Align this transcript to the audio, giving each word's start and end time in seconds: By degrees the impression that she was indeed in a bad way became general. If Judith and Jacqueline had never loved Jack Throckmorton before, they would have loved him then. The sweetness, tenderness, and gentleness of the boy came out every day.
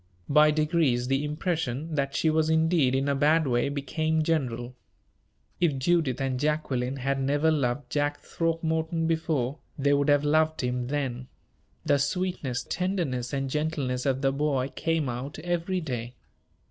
By 0.27 0.49
degrees 0.49 1.09
the 1.09 1.23
impression 1.23 1.93
that 1.93 2.15
she 2.15 2.31
was 2.31 2.49
indeed 2.49 2.95
in 2.95 3.07
a 3.07 3.13
bad 3.13 3.45
way 3.45 3.69
became 3.69 4.23
general. 4.23 4.73
If 5.59 5.77
Judith 5.77 6.19
and 6.19 6.39
Jacqueline 6.39 6.95
had 6.95 7.21
never 7.21 7.51
loved 7.51 7.91
Jack 7.91 8.19
Throckmorton 8.19 9.05
before, 9.05 9.59
they 9.77 9.93
would 9.93 10.09
have 10.09 10.23
loved 10.23 10.61
him 10.61 10.87
then. 10.87 11.27
The 11.85 11.99
sweetness, 11.99 12.65
tenderness, 12.67 13.31
and 13.31 13.47
gentleness 13.47 14.07
of 14.07 14.23
the 14.23 14.31
boy 14.31 14.69
came 14.69 15.07
out 15.07 15.37
every 15.37 15.79
day. 15.81 16.15